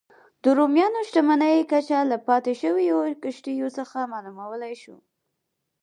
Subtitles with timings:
[0.43, 4.97] د رومیانو شتمنۍ کچه له پاتې شویو کښتیو څخه معلومولای شو